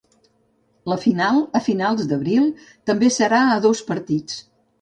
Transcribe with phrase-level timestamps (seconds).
[0.91, 2.49] La final, a finals d'abril,
[2.93, 4.43] també serà a dos partits.